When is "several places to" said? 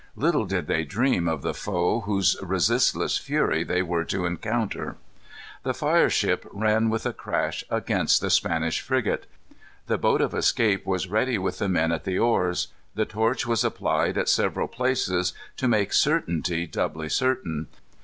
14.27-15.67